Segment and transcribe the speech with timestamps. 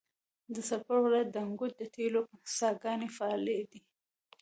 [0.53, 2.21] د سرپل ولایت د انګوت د تیلو
[2.59, 3.81] څاګانې فعالې دي.